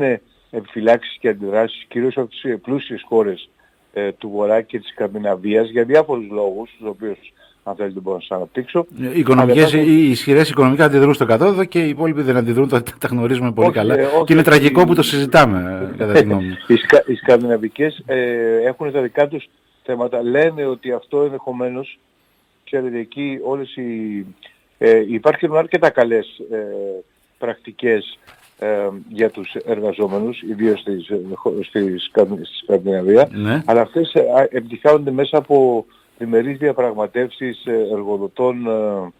επιφυλάξεις 0.50 1.16
και 1.20 1.28
αντιδράσεις 1.28 1.84
κυρίως 1.88 2.16
από 2.16 2.28
τις 2.28 2.60
πλούσιες 2.62 3.04
χώρες 3.08 3.48
ε, 3.92 4.12
του 4.12 4.28
Βορρά 4.28 4.62
και 4.62 4.78
της 4.78 4.88
Σκανδιναβίας 4.88 5.70
για 5.70 5.84
διάφορους 5.84 6.26
λόγους, 6.30 6.70
τους 6.78 6.88
οποίους 6.88 7.18
αν 7.68 7.74
θέλετε 7.74 8.00
μπορώ 8.00 8.16
να 8.16 8.22
σας 8.22 8.36
αναπτύξω. 8.36 8.86
Οι, 9.14 9.18
οικονομικές, 9.18 9.72
οι 9.72 10.10
ισχυρές 10.10 10.50
οικονομικά 10.50 10.84
αντιδρούν 10.84 11.14
στο 11.14 11.24
κατώδο 11.24 11.64
και 11.64 11.84
οι 11.84 11.88
υπόλοιποι 11.88 12.22
δεν 12.22 12.36
αντιδρούν, 12.36 12.68
τα, 12.68 12.82
τα 12.82 13.08
γνωρίζουμε 13.08 13.52
πολύ 13.52 13.68
όχι, 13.68 13.76
καλά. 13.76 13.98
Ε, 13.98 14.04
όχι, 14.04 14.24
και 14.24 14.32
είναι 14.32 14.42
τραγικό 14.42 14.84
που 14.84 14.94
το 14.94 15.02
συζητάμε, 15.02 15.94
κατά 15.98 16.12
τη 16.12 16.22
γνώμη 16.22 16.44
μου. 16.44 16.56
οι, 16.74 16.76
σκα, 16.76 17.02
οι 17.06 17.14
σκανδιναβικές 17.14 18.02
ε, 18.06 18.56
έχουν 18.64 18.92
τα 18.92 19.00
δικά 19.00 19.28
τους 19.28 19.48
θέματα. 19.82 20.22
Λένε 20.22 20.66
ότι 20.66 20.92
αυτό 20.92 21.22
ενδεχομένως, 21.22 21.98
ξέρετε 22.64 22.98
εκεί 22.98 23.38
όλες 23.42 23.76
οι... 23.76 24.26
Ε, 24.78 25.04
υπάρχουν 25.08 25.56
αρκετά 25.56 25.90
καλές 25.90 26.26
ε, 26.50 26.56
πρακτικές 27.38 28.18
ε, 28.58 28.88
για 29.08 29.30
τους 29.30 29.54
εργαζόμενους, 29.64 30.42
ιδίως 30.42 30.80
στη, 30.80 31.00
στη, 31.62 31.98
Σκανδιναβία, 32.62 33.28
ναι. 33.32 33.62
αλλά 33.66 33.80
αυτές 33.80 34.14
ε, 34.14 34.24
επιτυχάνονται 34.50 35.10
μέσα 35.10 35.36
από 35.36 35.86
διμερείς 36.18 36.58
διαπραγματεύσεις 36.58 37.64
ε, 37.66 37.72
εργοδοτών, 37.92 38.66
ε, 38.66 39.12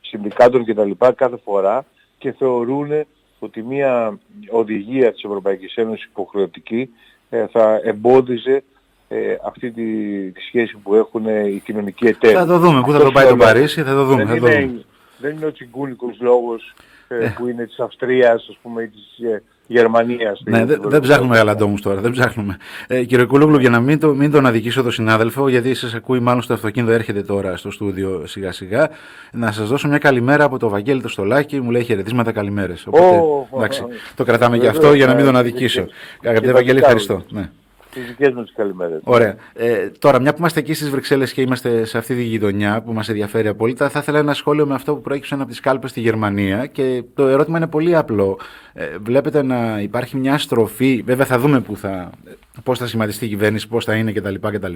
συνδικάτων 0.00 0.64
κτλ. 0.64 0.90
κάθε 1.14 1.36
φορά 1.44 1.84
και 2.18 2.32
θεωρούν 2.32 2.90
ότι 3.38 3.62
μια 3.62 4.18
οδηγία 4.50 5.12
της 5.12 5.22
Ευρωπαϊκής 5.22 5.74
Ένωσης 5.74 6.04
υποχρεωτική 6.04 6.90
θα 7.50 7.80
εμπόδιζε 7.84 8.62
αυτή 9.44 9.70
τη, 9.70 9.82
τη, 10.30 10.40
σχέση 10.40 10.76
που 10.76 10.94
έχουν 10.94 11.26
οι 11.26 11.62
κοινωνικοί 11.64 12.06
εταίροι. 12.06 12.34
Θα 12.34 12.46
το 12.46 12.58
δούμε. 12.58 12.80
Πού 12.80 12.92
θα 12.92 12.98
το 12.98 13.10
πάει 13.12 13.28
το 13.28 13.36
Παρίσι, 13.36 13.82
θα 13.82 13.94
το 13.94 14.04
δούμε. 14.04 14.24
Δεν, 14.24 14.36
είναι, 14.36 14.84
δεν 15.18 15.36
είναι 15.36 15.46
ο 15.46 15.52
τσιγκούνικος 15.52 16.20
λόγος 16.20 16.74
ε, 17.20 17.34
που 17.38 17.48
είναι 17.48 17.66
της 17.66 17.78
Αυστρίας, 17.78 18.46
ας 18.50 18.58
πούμε, 18.62 18.82
ή 18.82 18.88
της 18.88 19.26
ε, 19.30 19.42
Γερμανίας. 19.66 20.42
Ναι, 20.44 20.64
δεν 20.64 20.80
δε 20.84 21.00
ψάχνουμε 21.00 21.36
γαλαντόμους 21.36 21.82
τώρα, 21.82 22.00
δεν 22.00 22.10
ψάχνουμε. 22.10 22.56
Ε, 22.86 23.04
κύριε 23.04 23.24
Κουλούγλου, 23.24 23.58
για 23.58 23.70
να 23.70 23.80
μην, 23.80 23.98
το, 23.98 24.14
μην 24.14 24.30
τον 24.30 24.46
αδικήσω 24.46 24.82
τον 24.82 24.92
συνάδελφο, 24.92 25.48
γιατί 25.48 25.74
σας 25.74 25.94
ακούει 25.94 26.20
μάλλον 26.20 26.42
στο 26.42 26.52
αυτοκίνητο, 26.52 26.92
έρχεται 26.92 27.22
τώρα 27.22 27.56
στο 27.56 27.70
στούντιο 27.70 28.26
σιγά 28.26 28.52
σιγά, 28.52 28.90
να 29.32 29.52
σας 29.52 29.68
δώσω 29.68 29.88
μια 29.88 29.98
καλημέρα 29.98 30.44
από 30.44 30.58
το 30.58 30.68
Βαγγέλη 30.68 31.02
το 31.02 31.08
Στολάκι, 31.08 31.60
μου 31.60 31.70
λέει 31.70 31.84
χαιρετίσματα 31.84 32.32
καλημέρες. 32.32 32.86
Οπότε, 32.86 33.20
oh, 33.50 33.56
εντάξει, 33.56 33.82
το 34.14 34.24
κρατάμε 34.24 34.58
και 34.58 34.68
αυτό 34.68 34.94
για 34.94 35.06
να 35.06 35.14
μην 35.14 35.24
τον 35.24 35.36
αδικήσω. 35.36 35.86
Αγαπητέ 36.24 36.52
Βαγγέλη, 36.52 36.78
ευχαριστώ. 36.78 37.22
Ναι. 37.30 37.50
Τις 37.94 38.06
δικές 38.06 38.32
μου 38.32 38.42
τις 38.42 38.52
καλημέρες. 38.56 39.00
Ωραία. 39.04 39.36
Ε, 39.52 39.90
τώρα, 39.98 40.20
μια 40.20 40.32
που 40.32 40.38
είμαστε 40.38 40.60
εκεί 40.60 40.74
στις 40.74 40.90
Βρυξέλλες 40.90 41.32
και 41.32 41.40
είμαστε 41.40 41.84
σε 41.84 41.98
αυτή 41.98 42.14
τη 42.14 42.22
γειτονιά 42.22 42.82
που 42.82 42.92
μας 42.92 43.08
ενδιαφέρει 43.08 43.48
απόλυτα, 43.48 43.88
θα 43.88 43.98
ήθελα 43.98 44.18
ένα 44.18 44.34
σχόλιο 44.34 44.66
με 44.66 44.74
αυτό 44.74 44.94
που 44.94 45.00
προέκυψε 45.00 45.34
από 45.34 45.46
τις 45.46 45.60
κάλπες 45.60 45.90
στη 45.90 46.00
Γερμανία 46.00 46.66
και 46.66 47.02
το 47.14 47.26
ερώτημα 47.26 47.56
είναι 47.56 47.66
πολύ 47.66 47.96
απλό. 47.96 48.38
Ε, 48.72 48.96
βλέπετε 49.02 49.42
να 49.42 49.80
υπάρχει 49.80 50.16
μια 50.16 50.38
στροφή, 50.38 51.02
βέβαια 51.06 51.26
θα 51.26 51.38
δούμε 51.38 51.60
που 51.60 51.76
θα, 51.76 52.10
πώς 52.62 52.78
θα 52.78 52.86
σχηματιστεί 52.86 53.24
η 53.24 53.28
κυβέρνηση, 53.28 53.68
πώς 53.68 53.84
θα 53.84 53.94
είναι 53.94 54.12
κτλ. 54.12 54.34
κτλ 54.40 54.74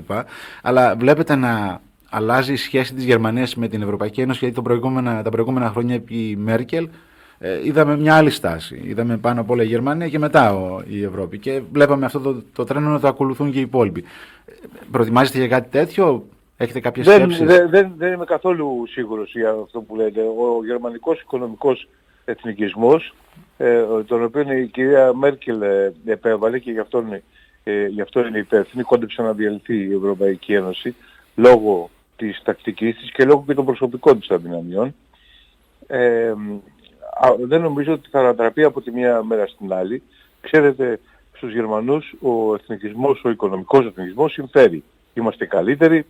αλλά 0.63 0.97
βλέπετε 0.97 1.35
να 1.35 1.81
αλλάζει 2.11 2.53
η 2.53 2.57
σχέση 2.57 2.95
της 2.95 3.05
Γερμανίας 3.05 3.55
με 3.55 3.69
την 3.69 3.83
Ευρωπαϊκή 3.83 4.21
Ένωση, 4.21 4.39
γιατί 4.39 4.55
το 4.55 4.63
προηγούμενα, 4.63 5.23
τα 5.23 5.31
προηγούμενα 5.31 5.71
χρόνια 5.71 6.03
η 6.09 6.37
Μέρκελ 6.37 6.89
ε, 7.39 7.67
είδαμε 7.67 7.97
μια 7.97 8.17
άλλη 8.17 8.31
στάση. 8.31 8.81
Είδαμε 8.85 9.17
πάνω 9.17 9.41
από 9.41 9.53
όλα 9.53 9.63
η 9.63 9.67
Γερμανία 9.67 10.09
και 10.09 10.19
μετά 10.19 10.55
ο, 10.55 10.83
η 10.89 11.03
Ευρώπη. 11.03 11.39
Και 11.39 11.63
βλέπαμε 11.73 12.05
αυτό 12.07 12.21
το, 12.21 12.43
το 12.53 12.65
τρένο 12.65 12.91
να 12.91 13.01
το 13.01 13.09
ακολουθούν 13.09 13.53
και 13.53 13.59
οι 13.59 13.63
υπόλοιποι. 13.63 14.05
Ε, 14.47 14.53
προετοιμάζεστε 14.91 15.39
για 15.39 15.49
κάτι 15.49 15.69
τέτοιο, 15.71 16.25
Έχετε 16.57 16.81
κάποιες 16.81 17.07
δεν, 17.07 17.17
σκέψεις; 17.17 17.47
Δεν, 17.47 17.71
δεν, 17.71 17.93
δεν 17.97 18.13
είμαι 18.13 18.25
καθόλου 18.25 18.85
σίγουρος 18.87 19.33
για 19.33 19.51
αυτό 19.51 19.81
που 19.81 19.97
λέτε. 19.97 20.21
Ο 20.21 20.65
γερμανικός 20.65 21.21
οικονομικός 21.21 21.89
εθνικισμός, 22.25 23.15
ε, 23.57 23.85
τον 24.07 24.23
οποίο 24.25 24.53
η 24.53 24.67
κυρία 24.67 25.13
Μέρκελ 25.15 25.63
ε, 25.63 25.93
επέβαλε 26.05 26.59
και 26.59 26.71
γι' 26.71 26.79
αυτό, 26.79 26.99
είναι, 27.01 27.23
ε, 27.65 27.87
γι 27.87 28.01
αυτό 28.01 28.27
είναι 28.27 28.39
υπεύθυνη, 28.39 28.83
κόντεψε 28.83 29.23
να 29.23 29.33
διαλυθεί 29.33 29.77
η 29.77 29.95
Ευρωπαϊκή 29.95 30.53
Ένωση 30.53 30.95
λόγω 31.35 31.91
της 32.17 32.43
τακτικής 32.45 32.97
της 32.97 33.11
και 33.13 33.25
λόγω 33.25 33.45
και 33.47 33.55
των 33.55 33.65
προσωπικών 33.65 34.19
της 34.19 34.31
αδυναμιών. 34.31 34.95
Ε, 35.87 36.35
δεν 37.47 37.61
νομίζω 37.61 37.93
ότι 37.93 38.09
θα 38.11 38.19
ανατραπεί 38.19 38.63
από 38.63 38.81
τη 38.81 38.91
μία 38.91 39.23
μέρα 39.23 39.47
στην 39.47 39.73
άλλη. 39.73 40.03
Ξέρετε, 40.41 41.01
στους 41.37 41.53
Γερμανούς 41.53 42.15
ο 42.21 42.55
εθνικισμός, 42.55 43.25
ο 43.25 43.31
οικονομικός 43.31 43.87
εθνικισμός 43.87 44.33
συμφέρει. 44.33 44.85
Είμαστε 45.15 45.47
καλύτεροι, 45.47 46.07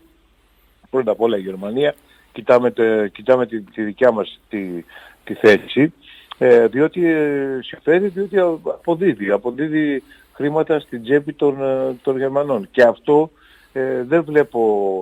πρώτα 0.91 1.11
απ' 1.11 1.21
όλα 1.21 1.37
η 1.37 1.41
Γερμανία, 1.41 1.95
κοιτάμε, 2.33 2.73
κοιτάμε 3.13 3.47
τη, 3.47 3.61
τη, 3.61 3.83
δικιά 3.83 4.11
μας 4.11 4.41
τη, 4.49 4.85
τη 5.25 5.35
θέση, 5.35 5.93
ε, 6.39 6.67
διότι 6.67 7.07
ε, 7.07 7.59
συμφέρει, 7.63 8.09
διότι 8.09 8.39
αποδίδει, 8.39 9.31
αποδίδει 9.31 10.03
χρήματα 10.33 10.81
στην 10.81 11.03
τσέπη 11.03 11.33
των, 11.33 11.63
ε, 11.63 11.97
των 12.03 12.19
Γερμανών. 12.19 12.69
Και 12.71 12.83
αυτό 12.83 13.31
ε, 13.73 14.03
δεν 14.03 14.25
βλέπω 14.25 14.61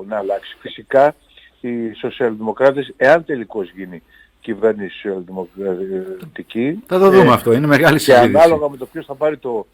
να 0.08 0.16
αλλάξει. 0.16 0.56
Φυσικά 0.60 1.14
οι 1.60 1.92
σοσιαλδημοκράτες, 1.92 2.92
εάν 2.96 3.24
τελικώς 3.24 3.70
γίνει 3.70 4.02
κυβέρνηση 4.44 4.94
σοσιαλδημοκρατική... 4.94 6.82
Θα 6.86 6.98
το 6.98 7.10
δούμε 7.10 7.32
αυτό, 7.32 7.52
είναι 7.52 7.66
μεγάλη 7.66 7.98
συζήτηση. 7.98 8.30
Και 8.30 8.38
ανάλογα 8.38 8.68
με 8.68 8.76
το 8.76 8.86
ποιος 8.86 9.06
θα 9.06 9.14
πάρει 9.14 9.36
το 9.36 9.66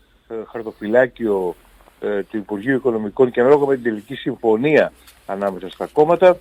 χαρτοφυλάκιο 0.50 1.54
του 2.00 2.36
Υπουργείου 2.36 2.76
Οικονομικών 2.76 3.30
και 3.30 3.40
ανάλογα 3.40 3.66
με 3.66 3.74
την 3.74 3.82
τελική 3.82 4.14
συμφωνία 4.14 4.92
ανάμεσα 5.26 5.68
στα 5.68 5.88
κόμματα, 5.92 6.38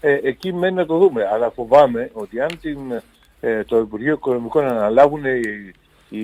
ε, 0.00 0.18
εκεί 0.22 0.52
μένει 0.52 0.74
να 0.74 0.86
το 0.86 0.98
δούμε. 0.98 1.28
Αλλά 1.32 1.50
φοβάμαι 1.50 2.10
ότι 2.12 2.40
αν 2.40 2.58
την, 2.60 2.78
ε, 3.40 3.64
το 3.64 3.78
Υπουργείο 3.78 4.12
Οικονομικών 4.12 4.64
αναλάβουν 4.64 5.24
οι, 5.24 5.72
οι, 6.08 6.20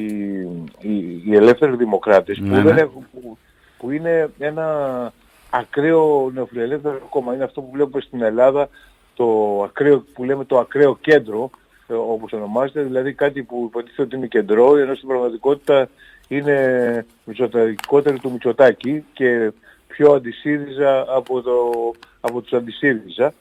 οι, 0.78 1.22
οι 1.24 1.34
ελεύθεροι 1.34 1.76
δημοκράτες 1.76 2.38
που, 2.38 2.44
ναι, 2.44 2.60
δεν 2.60 2.74
ναι. 2.74 2.80
έχουν, 2.80 3.06
που, 3.12 3.38
που, 3.78 3.90
είναι 3.90 4.30
ένα 4.38 5.12
ακραίο 5.50 6.30
νεοφιλελεύθερο 6.34 6.98
κόμμα, 7.10 7.34
είναι 7.34 7.44
αυτό 7.44 7.60
που 7.60 7.70
βλέπουμε 7.72 8.02
στην 8.02 8.22
Ελλάδα, 8.22 8.68
το 9.20 9.62
ακραίο, 9.62 10.04
που 10.14 10.24
λέμε 10.24 10.44
το 10.44 10.58
ακραίο 10.58 10.96
κέντρο, 11.00 11.50
ε, 11.86 11.94
όπως 11.94 12.32
ονομάζεται, 12.32 12.82
δηλαδή 12.82 13.12
κάτι 13.12 13.42
που 13.42 13.64
υποτίθεται 13.68 14.02
ότι 14.02 14.16
είναι 14.16 14.26
κεντρό, 14.26 14.76
ενώ 14.76 14.94
στην 14.94 15.08
πραγματικότητα 15.08 15.88
είναι 16.28 17.06
μισοταρικότερο 17.24 18.18
του 18.18 18.30
Μητσοτάκη 18.30 19.04
και 19.12 19.52
πιο 19.86 20.12
αντισύριζα 20.12 21.04
από, 21.08 21.40
το, 21.42 21.54
από 22.20 22.40
τους 22.40 22.52
αντισύριζα. 22.52 23.32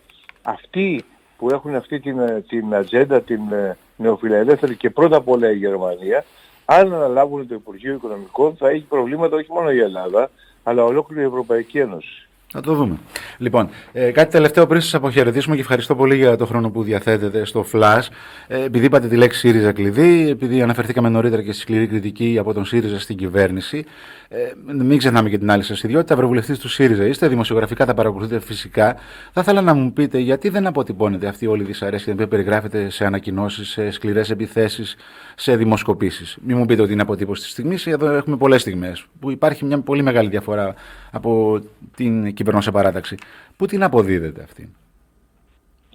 Αυτοί 0.42 1.04
που 1.38 1.50
έχουν 1.50 1.76
αυτή 1.76 2.00
την, 2.00 2.44
την 2.48 2.76
ατζέντα, 2.76 3.22
την 3.22 3.52
ε, 3.52 3.78
νεοφιλελεύθερη 3.96 4.76
και 4.76 4.90
πρώτα 4.90 5.18
απ' 5.18 5.30
όλα 5.30 5.52
η 5.52 5.58
Γερμανία, 5.58 6.26
αν 6.66 6.94
αναλάβουν 6.94 7.48
το 7.48 7.56
Υπουργείο 7.56 7.94
Οικονομικών 7.94 8.56
θα 8.56 8.70
έχει 8.70 8.86
προβλήματα 8.90 9.36
όχι 9.36 9.52
μόνο 9.52 9.72
η 9.72 9.80
Ελλάδα, 9.80 10.30
αλλά 10.64 10.84
ολόκληρη 10.84 11.22
η 11.22 11.28
Ευρωπαϊκή 11.28 11.80
Ένωση. 11.80 12.29
Θα 12.52 12.62
το 12.62 12.74
δούμε. 12.74 12.98
Λοιπόν, 13.38 13.70
ε, 13.92 14.12
κάτι 14.12 14.32
τελευταίο 14.32 14.68
πριν 14.68 14.82
σας 14.82 14.94
αποχαιρετήσουμε 14.94 15.56
και 15.56 15.62
ευχαριστώ 15.62 15.96
πολύ 15.96 16.16
για 16.16 16.36
το 16.36 16.46
χρόνο 16.46 16.70
που 16.70 16.84
διαθέτετε 16.84 17.46
στο 17.46 17.66
Flash. 17.74 18.08
Ε, 18.48 18.64
επειδή 18.64 18.86
είπατε 18.86 19.08
τη 19.08 19.16
λέξη 19.16 19.40
ΣΥΡΙΖΑ 19.40 19.72
κλειδί, 19.72 20.30
επειδή 20.30 20.62
αναφερθήκαμε 20.62 21.10
νωρίτερα 21.10 21.42
και 21.42 21.52
στη 21.52 21.62
σκληρή 21.62 21.88
κριτική 21.88 22.38
από 22.40 22.54
τον 22.54 22.66
ΣΥΡΙΖΑ 22.66 23.00
στην 23.00 23.18
κυβέρνηση, 23.18 23.86
ε, 24.30 24.38
μην 24.84 24.98
ξεχνάμε 24.98 25.30
και 25.30 25.38
την 25.38 25.52
άλλη 25.52 25.64
σας 25.64 25.84
ιδιότητα. 25.84 26.14
Ευρωβουλευτής 26.14 26.60
του 26.60 26.70
ΣΥΡΙΖΑ 26.70 27.06
είστε, 27.06 27.28
δημοσιογραφικά 27.28 27.86
τα 27.86 27.94
παρακολουθείτε 27.94 28.40
φυσικά. 28.40 28.96
Θα 29.32 29.42
ήθελα 29.42 29.62
να 29.62 29.74
μου 29.74 29.94
πείτε 29.94 30.18
γιατί 30.18 30.50
δεν 30.50 30.68
αποτυπώνεται 30.68 31.28
αυτή 31.28 31.48
όλη 31.48 31.62
η 31.62 31.66
δυσαρέσκεια 31.66 32.16
που 32.16 32.28
περιγράφεται 32.28 32.90
σε 32.90 33.06
ανακοινώσεις, 33.06 33.70
σε 33.70 33.92
σκληρές 33.92 34.30
επιθέσεις, 34.30 34.96
σε 35.36 35.56
δημοσκοπήσεις. 35.56 36.38
Μην 36.42 36.58
μου 36.58 36.66
πείτε 36.66 36.82
ότι 36.82 36.94
είναι 36.94 37.02
αποτύπωση 37.02 37.42
της 37.42 37.52
στιγμής. 37.52 37.88
Εδώ 37.88 38.12
έχουμε 38.12 38.38
πολλές 38.38 38.62
στιγμές 38.62 39.06
που 39.20 39.32
υπάρχει 39.32 39.66
μια 39.66 39.80
πολύ 39.80 40.04
μεγάλη 40.04 40.30
διαφορά 40.30 40.74
από 41.12 41.60
την 41.96 42.34
κυβερνόσα 42.40 42.72
παράταξη. 42.72 43.16
Πού 43.58 43.66
την 43.66 43.84
αποδίδεται 43.84 44.42
αυτή; 44.44 44.70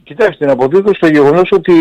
Κοιτάξτε, 0.02 0.44
την 0.44 0.50
αποδίδω 0.50 0.94
στο 0.94 1.06
γεγονός 1.06 1.48
ότι 1.52 1.72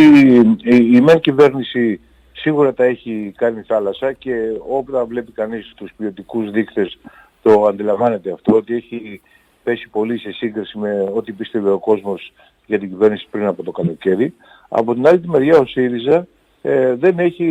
η 0.64 1.02
ΜΕΝ 1.02 1.20
κυβέρνηση 1.20 2.00
σίγουρα 2.34 2.74
τα 2.74 2.84
έχει 2.84 3.34
κάνει 3.38 3.62
θάλασσα 3.62 4.14
και 4.14 4.34
όποτε 4.68 5.04
βλέπει 5.04 5.32
κανείς 5.32 5.74
τους 5.76 5.92
ποιοτικούς 5.98 6.52
δείκτες 6.52 7.00
το 7.42 7.66
αντιλαμβάνεται 7.66 8.32
αυτό, 8.32 8.56
ότι 8.56 8.76
έχει 8.76 9.22
πέσει 9.64 9.90
πολύ 9.90 10.18
σε 10.18 10.32
σύγκριση 10.32 10.78
με 10.78 11.12
ό,τι 11.14 11.32
πίστευε 11.32 11.72
ο 11.72 11.80
κόσμος 11.80 12.34
για 12.66 12.80
την 12.80 12.90
κυβέρνηση 12.90 13.28
πριν 13.32 13.46
από 13.46 13.64
το 13.64 13.72
καλοκαίρι. 13.72 14.34
Από 14.70 14.94
την 14.94 15.08
άλλη 15.08 15.20
τη 15.20 15.30
μεριά 15.30 15.58
ο 15.58 15.66
ΣΥΡΙΖΑ 15.66 16.28
ε, 16.62 16.94
δεν 16.94 17.20
έχει 17.20 17.48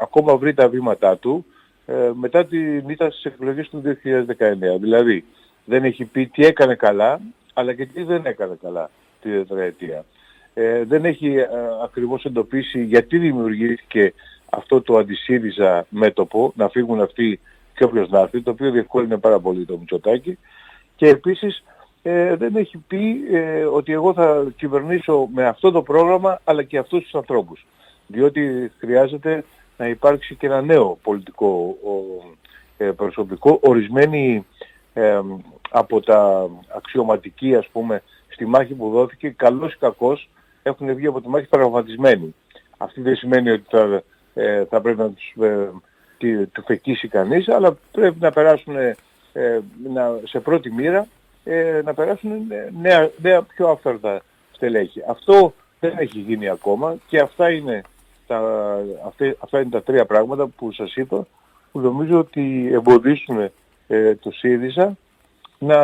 ακόμα 0.00 0.36
βρει 0.36 0.54
τα 0.54 0.68
βήματά 0.68 1.16
του 1.16 1.46
ε, 1.86 2.10
μετά 2.14 2.46
τη 2.46 2.58
ήττα 2.76 3.10
στις 3.10 3.24
εκλογές 3.24 3.68
του 3.68 3.82
2019. 3.84 3.92
Δηλαδή 4.80 5.24
δεν 5.66 5.84
έχει 5.84 6.04
πει 6.04 6.26
τι 6.26 6.46
έκανε 6.46 6.74
καλά, 6.74 7.20
αλλά 7.54 7.74
και 7.74 7.86
τι 7.86 8.02
δεν 8.02 8.26
έκανε 8.26 8.58
καλά 8.62 8.90
τη 9.20 9.30
τετραετία. 9.30 10.04
Ε, 10.54 10.84
δεν 10.84 11.04
έχει 11.04 11.34
ε, 11.34 11.48
ακριβώς 11.84 12.24
εντοπίσει 12.24 12.84
γιατί 12.84 13.18
δημιουργήθηκε 13.18 14.12
αυτό 14.50 14.82
το 14.82 14.96
αντισύριζα 14.96 15.86
μέτωπο, 15.88 16.52
να 16.56 16.68
φύγουν 16.68 17.00
αυτοί 17.00 17.40
και 17.74 17.84
όποιος 17.84 18.08
να 18.08 18.20
έρθει, 18.20 18.40
το 18.40 18.50
οποίο 18.50 18.70
διευκόλυνε 18.70 19.18
πάρα 19.18 19.38
πολύ 19.38 19.64
το 19.64 19.78
Μητσοτάκι. 19.78 20.38
Και 20.96 21.08
επίσης 21.08 21.64
ε, 22.02 22.36
δεν 22.36 22.56
έχει 22.56 22.78
πει 22.78 23.24
ε, 23.32 23.64
ότι 23.64 23.92
εγώ 23.92 24.12
θα 24.12 24.46
κυβερνήσω 24.56 25.28
με 25.34 25.46
αυτό 25.46 25.70
το 25.70 25.82
πρόγραμμα 25.82 26.40
αλλά 26.44 26.62
και 26.62 26.78
αυτούς 26.78 27.02
τους 27.02 27.14
ανθρώπους. 27.14 27.66
Διότι 28.06 28.72
χρειάζεται 28.78 29.44
να 29.76 29.88
υπάρξει 29.88 30.34
και 30.34 30.46
ένα 30.46 30.62
νέο 30.62 30.98
πολιτικό 31.02 31.76
ε, 32.76 32.84
προσωπικό. 32.84 33.58
Ορισμένοι 33.62 34.46
από 35.70 36.00
τα 36.00 36.50
αξιωματικοί 36.76 37.54
ας 37.54 37.68
πούμε 37.68 38.02
στη 38.28 38.46
μάχη 38.46 38.74
που 38.74 38.90
δόθηκε, 38.90 39.28
καλός 39.28 39.72
ή 39.72 39.76
κακός, 39.78 40.28
έχουν 40.62 40.94
βγει 40.94 41.06
από 41.06 41.20
τη 41.20 41.28
μάχη 41.28 41.46
πραγματισμένοι. 41.46 42.34
Αυτό 42.76 43.02
δεν 43.02 43.16
σημαίνει 43.16 43.50
ότι 43.50 43.64
θα, 43.68 44.02
ε, 44.34 44.64
θα 44.64 44.80
πρέπει 44.80 44.98
να 44.98 45.10
τους 45.10 45.34
ε, 45.44 45.70
του 46.52 46.62
φεκίσει 46.66 47.08
κανείς, 47.08 47.48
αλλά 47.48 47.76
πρέπει 47.92 48.16
να 48.20 48.30
περάσουν 48.30 48.76
ε, 48.76 49.60
να, 49.92 50.18
σε 50.24 50.40
πρώτη 50.40 50.72
μοίρα 50.72 51.06
ε, 51.44 51.80
να 51.84 51.94
περάσουν 51.94 52.30
νέα, 52.80 53.10
νέα 53.22 53.42
πιο 53.42 53.68
άφθαρτα 53.68 54.22
στελέχη. 54.52 55.02
Αυτό 55.08 55.52
δεν 55.80 55.92
έχει 55.98 56.18
γίνει 56.18 56.48
ακόμα 56.48 56.96
και 57.06 57.20
αυτά 57.20 57.50
είναι 57.50 57.82
τα, 58.26 58.40
αυτά, 59.38 59.60
είναι 59.60 59.70
τα 59.70 59.82
τρία 59.82 60.04
πράγματα 60.06 60.46
που 60.46 60.72
σας 60.72 60.94
είπα 60.94 61.26
που 61.72 61.80
νομίζω 61.80 62.18
ότι 62.18 62.70
εμποδίσουν 62.72 63.50
ε, 63.86 64.14
το 64.14 64.30
ΣΥΡΙΖΑ 64.30 64.96
να, 65.58 65.76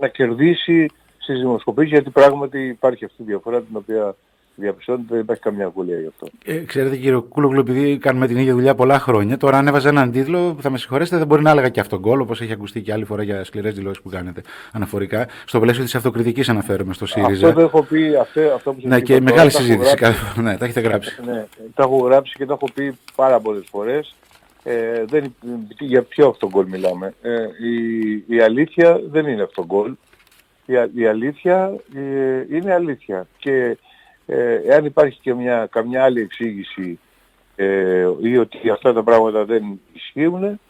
να 0.00 0.08
κερδίσει 0.12 0.90
στις 1.18 1.38
δημοσκοπήσεις 1.38 1.90
γιατί 1.90 2.10
πράγματι 2.10 2.66
υπάρχει 2.66 3.04
αυτή 3.04 3.22
η 3.22 3.24
διαφορά 3.24 3.62
την 3.62 3.76
οποία 3.76 4.14
διαπιστώνεται 4.54 5.06
δεν 5.08 5.20
υπάρχει 5.20 5.42
καμιά 5.42 5.64
αγγολία 5.64 5.98
γι' 5.98 6.06
αυτό. 6.06 6.26
Ε, 6.44 6.58
ξέρετε 6.58 6.96
κύριε 6.96 7.18
Κούλογλου, 7.18 7.60
επειδή 7.60 7.98
κάνουμε 7.98 8.26
την 8.26 8.36
ίδια 8.36 8.52
δουλειά 8.52 8.74
πολλά 8.74 8.98
χρόνια, 8.98 9.36
τώρα 9.36 9.58
αν 9.58 9.66
έβαζα 9.66 9.88
έναν 9.88 10.12
τίτλο, 10.12 10.56
θα 10.60 10.70
με 10.70 10.78
συγχωρέσετε, 10.78 11.16
δεν 11.16 11.26
μπορεί 11.26 11.42
να 11.42 11.50
έλεγα 11.50 11.68
και 11.68 11.80
αυτόν 11.80 11.98
γκολ, 11.98 12.20
όπως 12.20 12.40
έχει 12.40 12.52
ακουστεί 12.52 12.82
και 12.82 12.92
άλλη 12.92 13.04
φορά 13.04 13.22
για 13.22 13.44
σκληρές 13.44 13.74
δηλώσεις 13.74 14.02
που 14.02 14.08
κάνετε 14.08 14.42
αναφορικά. 14.72 15.28
Στο 15.44 15.60
πλαίσιο 15.60 15.84
της 15.84 15.94
αυτοκριτικής 15.94 16.48
αναφέρομαι 16.48 16.94
στο 16.94 17.06
ΣΥΡΙΖΑ. 17.06 17.48
Αυτό 17.48 17.60
το 17.60 17.66
έχω 17.66 17.82
πει, 17.82 18.16
αυτό, 18.20 18.40
αυτό 18.54 18.72
που 18.72 18.80
Ναι, 18.82 19.00
και 19.00 19.20
μεγάλη 19.20 19.50
συζήτηση. 19.50 19.96
ναι, 20.42 20.56
τα 20.56 20.64
έχετε 20.64 20.80
γράψει. 20.80 21.20
Ναι, 21.26 21.46
τα 21.74 21.82
έχω 21.82 21.96
γράψει 21.96 22.34
και 22.36 22.46
τα 22.46 22.52
έχω 22.52 22.68
πει 22.74 22.98
πάρα 23.14 23.40
πολλές 23.40 23.66
φορές. 23.70 24.14
Ε, 24.64 25.04
δεν, 25.04 25.34
για 25.78 26.02
ποιο 26.02 26.28
αυτό 26.28 26.48
γκολ 26.48 26.66
μιλάμε; 26.66 27.14
Ε, 27.22 27.46
η, 27.68 28.24
η 28.26 28.40
αλήθεια 28.40 29.00
δεν 29.10 29.26
είναι 29.26 29.42
αυτό 29.42 29.64
γκολ. 29.64 29.94
Η, 30.66 30.74
η 30.94 31.06
αλήθεια 31.06 31.76
ε, 31.94 32.56
είναι 32.56 32.72
αλήθεια. 32.72 33.26
Και 33.38 33.76
ε, 34.26 34.54
εάν 34.54 34.84
υπάρχει 34.84 35.18
και 35.20 35.34
μια, 35.34 35.68
καμιά 35.70 36.04
άλλη 36.04 36.20
εξήγηση 36.20 36.98
ε, 37.56 38.08
ή 38.20 38.36
ότι 38.36 38.70
αυτά 38.70 38.92
τα 38.92 39.02
πράγματα 39.02 39.44
δεν 39.44 39.80
ισχύουν, 39.92 40.60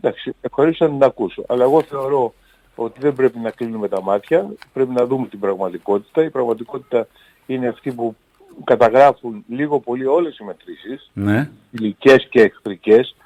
εντάξει, 0.00 0.34
ευχαρίστω 0.40 0.84
να 0.84 0.90
την 0.90 1.02
ακούσω. 1.02 1.44
Αλλά 1.48 1.64
εγώ 1.64 1.82
θεωρώ 1.82 2.34
ότι 2.74 3.00
δεν 3.00 3.12
πρέπει 3.12 3.38
να 3.38 3.50
κλείνουμε 3.50 3.88
τα 3.88 4.02
μάτια, 4.02 4.52
πρέπει 4.72 4.92
να 4.92 5.06
δούμε 5.06 5.26
την 5.26 5.40
πραγματικότητα. 5.40 6.24
Η 6.24 6.30
πραγματικότητα 6.30 7.06
είναι 7.46 7.68
αυτή 7.68 7.92
που 7.92 8.16
καταγράφουν 8.64 9.44
λίγο 9.48 9.80
πολύ 9.80 10.06
όλες 10.06 10.38
οι 10.38 10.44
μετρήσεις, 10.44 11.10
ναι. 11.12 11.50
ηλικές 11.70 12.26
και 12.30 12.42
εχθρικές, 12.42 13.16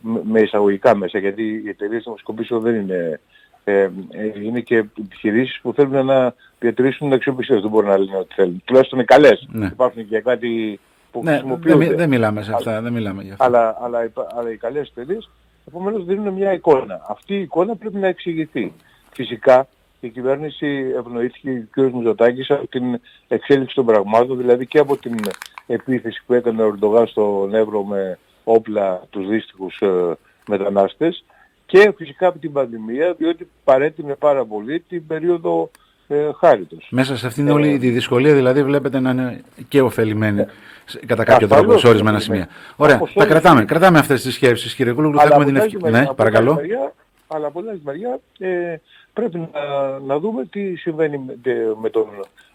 με 0.00 0.40
εισαγωγικά 0.40 0.96
μέσα, 0.96 1.18
γιατί 1.18 1.62
οι 1.64 1.68
εταιρείες 1.68 2.02
δημοσκοπήσεων 2.02 2.60
δεν 2.60 2.74
είναι 2.74 3.20
ε, 3.64 3.90
ε, 4.10 4.42
είναι 4.42 4.60
και 4.60 4.76
επιχειρήσεις 4.76 5.60
που 5.62 5.72
θέλουν 5.72 6.06
να 6.06 6.34
διατηρήσουν 6.58 7.06
την 7.06 7.16
αξιοπιστία. 7.16 7.60
Δεν 7.60 7.70
μπορούν 7.70 7.88
να 7.88 7.98
λένε 7.98 8.16
ότι 8.16 8.34
θέλουν. 8.34 8.62
Τουλάχιστον 8.64 8.98
είναι 8.98 9.06
καλές. 9.06 9.48
Ναι. 9.50 9.66
Υπάρχουν 9.66 10.08
και 10.08 10.20
κάτι 10.20 10.80
που 11.12 11.20
ναι, 11.24 11.30
χρησιμοποιούνται. 11.30 11.86
Δεν, 11.86 11.96
δεν 11.96 12.08
μιλάμε 12.08 12.42
σε 12.42 12.52
αυτά. 12.54 12.70
Αλλά, 12.70 12.80
δεν 12.80 12.92
μιλάμε 12.92 13.22
για 13.22 13.32
αυτά. 13.32 13.44
Αλλά, 13.44 13.78
αλλά, 13.80 14.10
αλλά 14.36 14.50
οι 14.52 14.56
καλές 14.56 14.88
εταιρείες 14.88 15.30
επομένως 15.68 16.04
δίνουν 16.04 16.34
μια 16.34 16.52
εικόνα. 16.52 17.00
Αυτή 17.08 17.34
η 17.34 17.40
εικόνα 17.40 17.76
πρέπει 17.76 17.96
να 17.96 18.06
εξηγηθεί. 18.06 18.72
Φυσικά 19.12 19.68
η 20.00 20.08
κυβέρνηση 20.08 20.92
ευνοήθηκε 20.96 21.50
ο 21.50 21.88
κ. 21.88 21.92
Μητσοτάκης 21.92 22.50
από 22.50 22.66
την 22.66 23.00
εξέλιξη 23.28 23.74
των 23.74 23.86
πραγμάτων, 23.86 24.36
δηλαδή 24.36 24.66
και 24.66 24.78
από 24.78 24.96
την 24.96 25.16
επίθεση 25.66 26.22
που 26.26 26.32
έκανε 26.34 26.62
ο 26.62 26.66
Ερντογάν 26.66 27.06
στον 27.06 27.54
Εύρο 27.54 27.84
με 27.84 28.18
όπλα 28.52 29.02
τους 29.10 29.28
δύστιχους 29.28 29.78
ε, 29.80 30.16
μετανάστες 30.48 31.24
και 31.66 31.92
φυσικά 31.96 32.26
από 32.26 32.38
την 32.38 32.52
πανδημία, 32.52 33.14
διότι 33.18 33.48
παρέτεινε 33.64 34.14
πάρα 34.14 34.44
πολύ 34.44 34.80
την 34.80 35.06
περίοδο 35.06 35.70
ε, 36.08 36.28
χάριτος. 36.38 36.88
Μέσα 36.90 37.16
σε 37.16 37.26
αυτήν 37.26 37.48
όλη 37.48 37.72
ε, 37.72 37.78
τη 37.78 37.90
δυσκολία 37.90 38.34
δηλαδή 38.34 38.62
βλέπετε 38.62 39.00
να 39.00 39.10
είναι 39.10 39.42
και 39.68 39.80
ωφελημένοι 39.80 40.46
κατά 41.06 41.24
κάποιο 41.24 41.48
τρόπο 41.48 41.78
σε 41.78 41.88
ορισμένα 41.88 42.18
σημεία. 42.18 42.48
Ωραία, 42.76 43.00
τα 43.14 43.26
κρατάμε, 43.26 43.64
κρατάμε 43.64 43.98
αυτές 43.98 44.22
τις 44.22 44.34
σκέψεις 44.34 44.74
κύριε 44.74 44.92
Κούλογλου, 44.92 45.18
θα 45.18 45.28
έχουμε 45.30 45.44
την 45.44 45.56
ευκαιρία. 45.56 45.90
Ναι, 45.90 46.06
παρακαλώ. 46.14 46.60
αλλά 47.26 47.46
από 47.46 47.60
την 47.60 47.70
άλλη 47.70 47.80
μεριά 47.84 48.20
ε, 48.38 48.76
πρέπει 49.12 49.38
να, 49.38 49.48
να 50.06 50.18
δούμε 50.18 50.44
τι 50.44 50.76
συμβαίνει 50.76 51.18
με, 51.18 51.34
με, 51.80 51.90
τον, 51.90 52.06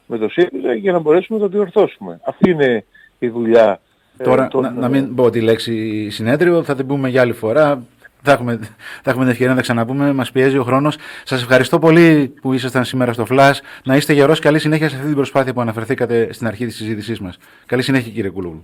με 0.05 0.17
το 0.17 0.29
ΣΥΡΙΖΑ 0.29 0.73
για 0.73 0.91
να 0.91 0.99
μπορέσουμε 0.99 1.39
να 1.39 1.45
το 1.45 1.51
διορθώσουμε. 1.51 2.19
Αυτή 2.23 2.49
είναι 2.49 2.85
η 3.19 3.27
δουλειά. 3.27 3.79
Ε, 4.17 4.23
Τώρα, 4.23 4.47
να, 4.61 4.71
να, 4.71 4.89
μην 4.89 5.15
πω 5.15 5.29
τη 5.29 5.41
λέξη 5.41 6.09
συνέδριο, 6.09 6.63
θα 6.63 6.75
την 6.75 6.87
πούμε 6.87 7.09
για 7.09 7.21
άλλη 7.21 7.33
φορά. 7.33 7.83
Θα 8.25 8.31
έχουμε, 8.31 8.59
θα 9.01 9.09
έχουμε 9.09 9.23
την 9.23 9.31
ευκαιρία 9.31 9.49
να 9.49 9.55
τα 9.55 9.61
ξαναπούμε. 9.61 10.13
Μας 10.13 10.31
πιέζει 10.31 10.57
ο 10.57 10.63
χρόνος. 10.63 10.97
Σας 11.23 11.41
ευχαριστώ 11.41 11.79
πολύ 11.79 12.33
που 12.41 12.53
ήσασταν 12.53 12.85
σήμερα 12.85 13.13
στο 13.13 13.25
Flash. 13.29 13.57
Να 13.83 13.95
είστε 13.95 14.13
γερός. 14.13 14.39
Καλή 14.39 14.59
συνέχεια 14.59 14.89
σε 14.89 14.95
αυτή 14.95 15.07
την 15.07 15.15
προσπάθεια 15.15 15.53
που 15.53 15.61
αναφερθήκατε 15.61 16.33
στην 16.33 16.47
αρχή 16.47 16.65
της 16.65 16.75
συζήτησής 16.75 17.19
μας. 17.19 17.37
Καλή 17.65 17.81
συνέχεια, 17.81 18.11
κύριε 18.11 18.29
Κούλογλου. 18.29 18.63